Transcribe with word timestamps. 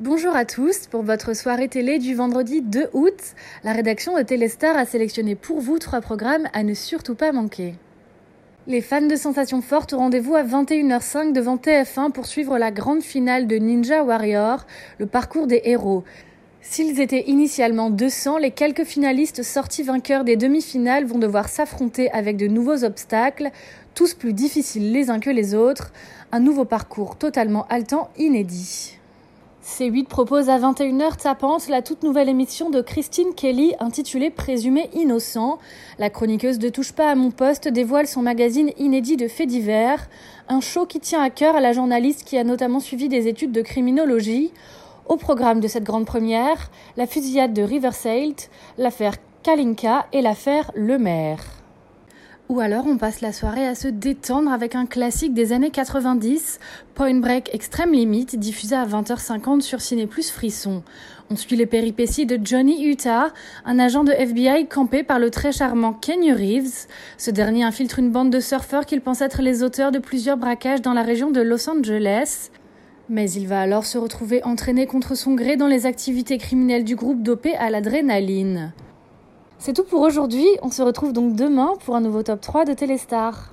Bonjour 0.00 0.34
à 0.34 0.44
tous, 0.44 0.88
pour 0.88 1.04
votre 1.04 1.36
soirée 1.36 1.68
télé 1.68 2.00
du 2.00 2.16
vendredi 2.16 2.62
2 2.62 2.88
août, 2.94 3.14
la 3.62 3.72
rédaction 3.72 4.18
de 4.18 4.22
Téléstar 4.22 4.76
a 4.76 4.86
sélectionné 4.86 5.36
pour 5.36 5.60
vous 5.60 5.78
trois 5.78 6.00
programmes 6.00 6.48
à 6.52 6.64
ne 6.64 6.74
surtout 6.74 7.14
pas 7.14 7.30
manquer. 7.30 7.76
Les 8.66 8.80
fans 8.80 9.06
de 9.06 9.14
sensations 9.14 9.62
fortes 9.62 9.92
au 9.92 9.98
rendez-vous 9.98 10.34
à 10.34 10.42
21h05 10.42 11.32
devant 11.32 11.54
TF1 11.54 12.10
pour 12.10 12.26
suivre 12.26 12.58
la 12.58 12.72
grande 12.72 13.02
finale 13.02 13.46
de 13.46 13.54
Ninja 13.54 14.02
Warrior, 14.02 14.66
le 14.98 15.06
parcours 15.06 15.46
des 15.46 15.60
héros. 15.62 16.02
S'ils 16.60 17.00
étaient 17.00 17.28
initialement 17.28 17.90
200, 17.90 18.38
les 18.38 18.50
quelques 18.50 18.84
finalistes 18.84 19.44
sortis 19.44 19.84
vainqueurs 19.84 20.24
des 20.24 20.36
demi-finales 20.36 21.04
vont 21.04 21.18
devoir 21.18 21.48
s'affronter 21.48 22.10
avec 22.10 22.36
de 22.36 22.48
nouveaux 22.48 22.82
obstacles, 22.82 23.52
tous 23.94 24.14
plus 24.14 24.32
difficiles 24.32 24.90
les 24.90 25.08
uns 25.08 25.20
que 25.20 25.30
les 25.30 25.54
autres, 25.54 25.92
un 26.32 26.40
nouveau 26.40 26.64
parcours 26.64 27.16
totalement 27.16 27.64
haletant 27.68 28.10
inédit. 28.16 28.98
C8 29.64 30.04
propose 30.04 30.50
à 30.50 30.58
21h 30.58 31.16
tapante 31.16 31.68
la 31.68 31.80
toute 31.80 32.02
nouvelle 32.02 32.28
émission 32.28 32.68
de 32.68 32.82
Christine 32.82 33.34
Kelly 33.34 33.74
intitulée 33.80 34.28
Présumé 34.28 34.90
innocent. 34.92 35.58
La 35.98 36.10
chroniqueuse 36.10 36.58
de 36.58 36.68
Touche 36.68 36.92
pas 36.92 37.10
à 37.10 37.14
mon 37.14 37.30
poste 37.30 37.68
dévoile 37.68 38.06
son 38.06 38.20
magazine 38.20 38.72
inédit 38.76 39.16
de 39.16 39.26
faits 39.26 39.48
divers, 39.48 40.06
un 40.50 40.60
show 40.60 40.84
qui 40.84 41.00
tient 41.00 41.22
à 41.22 41.30
cœur 41.30 41.56
à 41.56 41.62
la 41.62 41.72
journaliste 41.72 42.24
qui 42.24 42.36
a 42.36 42.44
notamment 42.44 42.78
suivi 42.78 43.08
des 43.08 43.26
études 43.26 43.52
de 43.52 43.62
criminologie. 43.62 44.52
Au 45.06 45.16
programme 45.16 45.60
de 45.60 45.68
cette 45.68 45.84
grande 45.84 46.04
première, 46.04 46.70
la 46.98 47.06
fusillade 47.06 47.54
de 47.54 47.62
Riverside, 47.62 48.40
l'affaire 48.76 49.14
Kalinka 49.42 50.06
et 50.12 50.20
l'affaire 50.20 50.72
Le 50.74 50.98
Maire. 50.98 51.53
Ou 52.50 52.60
alors 52.60 52.86
on 52.86 52.98
passe 52.98 53.22
la 53.22 53.32
soirée 53.32 53.66
à 53.66 53.74
se 53.74 53.88
détendre 53.88 54.52
avec 54.52 54.74
un 54.74 54.84
classique 54.84 55.32
des 55.32 55.54
années 55.54 55.70
90, 55.70 56.60
Point 56.94 57.20
Break 57.20 57.48
Extreme 57.54 57.92
Limit, 57.92 58.26
diffusé 58.36 58.76
à 58.76 58.84
20h50 58.84 59.62
sur 59.62 59.80
Ciné 59.80 60.06
Plus 60.06 60.30
Frisson. 60.30 60.82
On 61.30 61.36
suit 61.36 61.56
les 61.56 61.64
péripéties 61.64 62.26
de 62.26 62.38
Johnny 62.44 62.84
Utah, 62.86 63.32
un 63.64 63.78
agent 63.78 64.04
de 64.04 64.12
FBI 64.12 64.68
campé 64.68 65.02
par 65.02 65.18
le 65.18 65.30
très 65.30 65.52
charmant 65.52 65.94
Kenny 65.94 66.34
Reeves. 66.34 66.86
Ce 67.16 67.30
dernier 67.30 67.64
infiltre 67.64 67.98
une 67.98 68.10
bande 68.10 68.28
de 68.28 68.40
surfeurs 68.40 68.84
qu'il 68.84 69.00
pense 69.00 69.22
être 69.22 69.40
les 69.40 69.62
auteurs 69.62 69.90
de 69.90 69.98
plusieurs 69.98 70.36
braquages 70.36 70.82
dans 70.82 70.92
la 70.92 71.02
région 71.02 71.30
de 71.30 71.40
Los 71.40 71.70
Angeles. 71.70 72.50
Mais 73.08 73.30
il 73.30 73.48
va 73.48 73.62
alors 73.62 73.86
se 73.86 73.96
retrouver 73.96 74.44
entraîné 74.44 74.86
contre 74.86 75.14
son 75.14 75.34
gré 75.34 75.56
dans 75.56 75.66
les 75.66 75.86
activités 75.86 76.36
criminelles 76.36 76.84
du 76.84 76.94
groupe 76.94 77.22
dopé 77.22 77.56
à 77.56 77.70
l'adrénaline. 77.70 78.74
C'est 79.58 79.72
tout 79.72 79.84
pour 79.84 80.02
aujourd'hui, 80.02 80.46
on 80.62 80.70
se 80.70 80.82
retrouve 80.82 81.12
donc 81.12 81.34
demain 81.36 81.74
pour 81.84 81.96
un 81.96 82.00
nouveau 82.00 82.22
top 82.22 82.40
3 82.40 82.64
de 82.64 82.74
Téléstar. 82.74 83.50